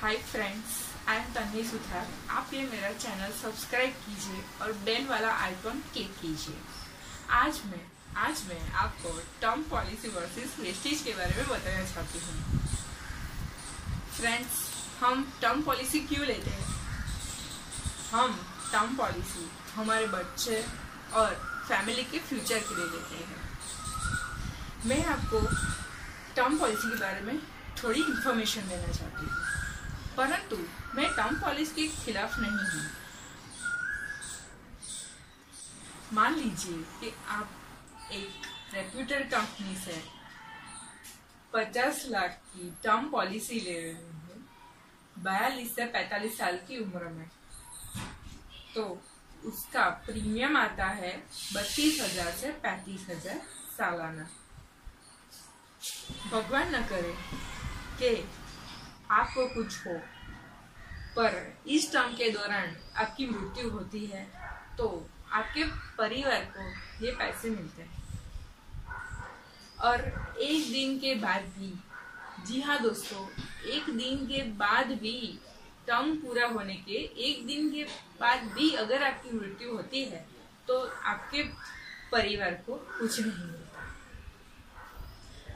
[0.00, 0.72] Hi friends
[1.08, 6.10] I am Tanvi Suthar आप ये मेरा चैनल सब्सक्राइब कीजिए और बेल वाला आइकॉन क्लिक
[6.20, 6.56] कीजिए।
[7.36, 7.80] आज मैं
[8.24, 12.60] आज मैं आपको टर्म पॉलिसी वर्सेस वेस्टेज के बारे में बताना चाहती हूँ।
[14.18, 14.60] फ्रेंड्स
[15.00, 16.68] हम टर्म पॉलिसी क्यों लेते हैं?
[18.12, 18.38] हम
[18.72, 20.64] टर्म पॉलिसी हमारे बच्चे
[21.14, 21.34] और
[21.68, 23.40] फैमिली के फ्यूचर के लिए लेते हैं।
[24.86, 25.46] मैं आपको
[26.36, 27.38] टर्म पॉलिसी के बारे में
[27.82, 29.55] थोड़ी इन्फॉर्मेशन देना चाहती हूँ।
[30.16, 30.56] परंतु
[30.96, 32.84] मैं टर्म पॉलिसी के खिलाफ नहीं हूँ।
[36.12, 37.48] मान लीजिए कि आप
[38.12, 38.30] एक
[38.74, 40.02] रेप्यूटेड कंपनी से
[41.52, 44.40] पचास लाख की टर्म पॉलिसी ले रहे हैं,
[45.24, 47.28] बयालीस से पैतालीस साल की उम्र में
[48.74, 48.82] तो
[49.46, 51.12] उसका प्रीमियम आता है
[51.54, 53.40] बत्तीस हज़ार से पैंतीस हज़ार
[53.76, 54.28] सालाना।
[56.32, 57.14] भगवान न करे
[58.00, 58.10] कि
[59.10, 59.94] आपको कुछ हो।
[61.16, 61.30] पर
[61.68, 64.26] इस टर्म के दौरान आपकी मृत्यु होती है
[64.78, 64.86] तो
[65.32, 65.64] आपके
[65.98, 66.62] परिवार को
[67.04, 68.04] ये पैसे मिलते हैं।
[69.80, 70.00] और
[70.40, 71.72] एक दिन के बाद भी,
[72.46, 73.26] जी हाँ दोस्तों,
[73.66, 75.38] एक दिन के बाद भी
[75.86, 77.82] टर्म पूरा होने के एक दिन के
[78.20, 80.24] बाद भी अगर आपकी मृत्यु होती है
[80.68, 81.42] तो आपके
[82.12, 83.80] परिवार को कुछ नहीं मिलता।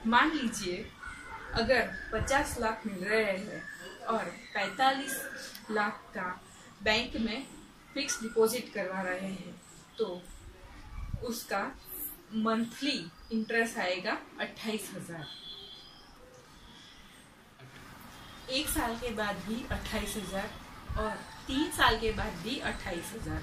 [0.06, 0.76] मान लीजिए
[1.54, 3.62] अगर 50 लाख मिल रहे हैं
[4.08, 5.14] और 45
[5.70, 6.28] लाख का
[6.82, 7.46] बैंक में
[7.94, 9.54] फिक्स डिपॉजिट करवा रहे हैं
[9.98, 10.06] तो
[11.28, 11.62] उसका
[12.36, 12.98] मंथली
[13.32, 15.26] इंटरेस्ट आएगा अट्ठाईस हज़ार।
[18.50, 20.48] एक साल के बाद भी अट्ठाईस हज़ार
[20.98, 23.42] और तीन साल के बाद भी अट्ठाईस हज़ार।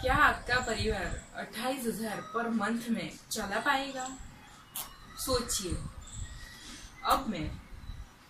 [0.00, 4.06] क्या आपका परिवार अट्ठाईस हज़ार पर मंथ में चला पाएगा?
[5.18, 5.72] सोचिए।
[7.04, 7.50] अब मैं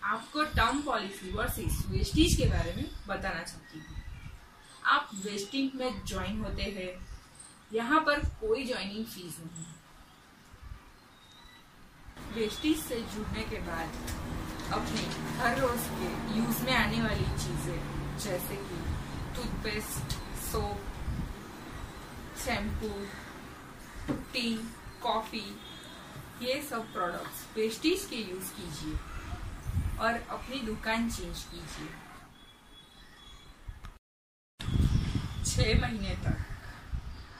[0.03, 3.95] आपको टर्म पॉलिसी वर्सेस वेस्टिज के बारे में बताना चाहती हूँ।
[4.93, 6.91] आप वेस्टिंग में ज्वाइन होते हैं,
[7.73, 9.65] यहाँ पर कोई ज्वाइनिंग फ़ीस नहीं
[12.35, 13.89] वेस्टिज से जुड़ने के बाद
[14.73, 15.01] अपने
[15.39, 17.79] हर रोज के यूज़ में आने वाली चीज़ें,
[18.23, 18.79] जैसे कि
[19.35, 20.79] toothpaste soap
[22.45, 22.91] shampoo
[24.33, 24.49] tea
[25.03, 25.45] coffee
[26.41, 28.95] ये सब प्रोडक्ट्स वेस्टिज के यूज़ कीजिए
[29.99, 31.87] और अपनी दुकान चेंज कीजिए।
[35.45, 36.37] छह महीने तक,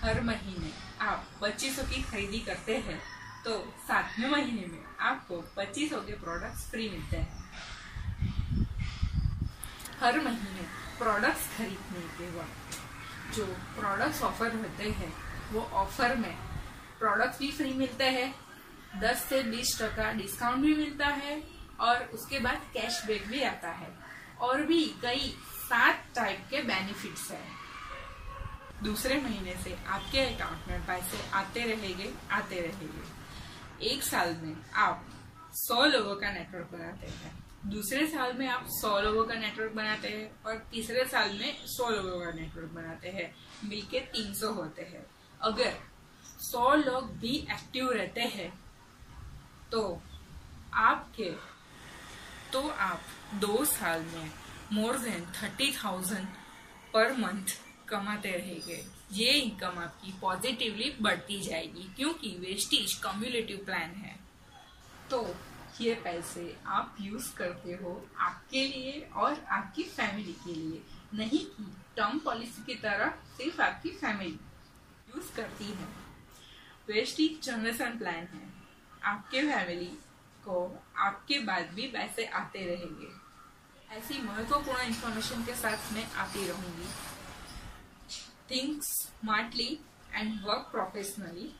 [0.02, 3.00] हर महीने आप पच्चीसों की खरीदी करते हैं
[3.46, 3.58] तो
[3.88, 7.44] सातवें महीने में आपको पच्चीसों के प्रोडक्ट्स फ्री मिलते हैं।
[10.00, 10.64] हर महीने
[10.98, 13.46] प्रोडक्ट्स खरीदने के वक्त जो
[13.76, 15.14] प्रोडक्ट्स ऑफ़र होते हैं,
[15.52, 16.36] वो ऑफ़र में
[17.00, 18.34] प्रोडक्ट्स भी फ्री मिलते हैं।
[19.02, 21.44] दस से बीस टका डिस्काउंट भी मिलता है
[21.80, 23.98] और उसके बाद कैशबैक भी आता है।
[24.40, 27.56] और भी कई सात टाइप के बेनिफिट्स हैं।
[28.84, 35.06] दूसरे महीने से आपके अकाउंट में पैसे आते रहेंगे आते रहेंगे। एक साल में आप
[35.54, 40.08] सौ लोगों का नेटवर्क बनाते हैं। दूसरे साल में आप सौ लोगों का नेटवर्क बनाते
[40.08, 43.36] हैं और तीसरे साल में सौ लोगों का नेटवर्क बनाते हैं।
[43.70, 45.06] मिलके तीन सौ होते हैं।
[45.42, 45.74] अगर
[46.24, 48.65] सौ लोग भी एक्टिव रहते हैं
[49.72, 50.02] तो
[50.76, 51.30] आपके
[52.54, 53.02] तो आप
[53.42, 54.32] दो साल में
[54.74, 56.28] more than thirty thousand
[56.94, 57.56] per month
[57.90, 58.84] कमाते रहेंगे।
[59.14, 64.16] ये इनकम आपकी पॉजिटिवली बढ़ती जाएगी क्योंकि वेस्टेज कम्युलेटिव प्लान है।
[65.10, 65.36] तो
[65.82, 70.82] ये पैसे आप यूज़ करते हो आपके लिए और आपकी फैमिली के लिए,
[71.14, 71.64] नहीं कि
[71.98, 74.40] टर्म पॉलिसी की तरह सिर्फ़ आपकी फैमिली
[75.10, 75.88] यूज़ करती है।
[76.88, 78.54] वेस्टेज जनरेशन प्लान है।
[79.06, 79.92] आपके फैमिली
[80.44, 80.60] को
[80.98, 83.10] आपके बाद भी पैसे आते रहेंगे।
[83.98, 86.88] ऐसी महत्वपूर्ण इंफॉर्मेशन के साथ मैं आती रहूँगी।
[88.52, 89.80] Think smartly
[90.14, 91.54] and work professionally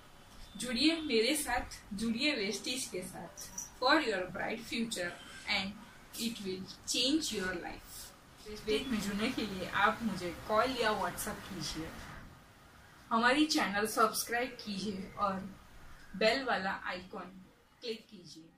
[0.58, 3.48] जुड़िए मेरे साथ, जुड़िए वेस्टेज के साथ।
[3.80, 5.12] For your bright future
[5.50, 5.74] and
[6.22, 11.38] it will change your life Vestige में जुड़ने के लिए आप मुझे कॉल या व्हाट्सएप
[11.50, 11.90] कीजिए।
[13.12, 15.34] हमारी चैनल सब्सक्राइब कीजिए और
[16.18, 17.30] बेल वाला आइकॉन
[17.82, 18.50] क्लिक कीजिए